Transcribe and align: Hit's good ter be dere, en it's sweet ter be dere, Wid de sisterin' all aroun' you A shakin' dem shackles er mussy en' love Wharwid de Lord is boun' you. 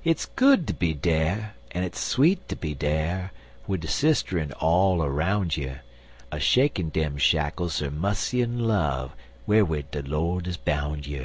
Hit's 0.00 0.26
good 0.26 0.66
ter 0.66 0.74
be 0.74 0.94
dere, 0.94 1.54
en 1.70 1.84
it's 1.84 2.00
sweet 2.00 2.48
ter 2.48 2.56
be 2.56 2.74
dere, 2.74 3.30
Wid 3.68 3.82
de 3.82 3.86
sisterin' 3.86 4.50
all 4.58 5.00
aroun' 5.00 5.48
you 5.52 5.76
A 6.32 6.40
shakin' 6.40 6.88
dem 6.88 7.16
shackles 7.18 7.80
er 7.80 7.92
mussy 7.92 8.42
en' 8.42 8.58
love 8.58 9.12
Wharwid 9.46 9.92
de 9.92 10.02
Lord 10.02 10.48
is 10.48 10.56
boun' 10.56 11.04
you. 11.04 11.12